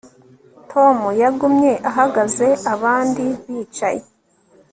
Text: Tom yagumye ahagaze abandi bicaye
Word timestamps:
Tom 0.71 0.97
yagumye 1.21 1.71
ahagaze 1.89 2.47
abandi 2.73 3.25
bicaye 3.45 4.03